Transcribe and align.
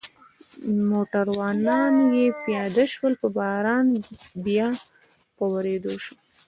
موټروانان 0.89 1.93
یې 2.17 2.25
پیاده 2.43 2.83
شول، 2.93 3.13
باران 3.35 3.87
بیا 4.45 4.67
په 5.35 5.43
ورېدو 5.53 5.93
شو. 6.03 6.15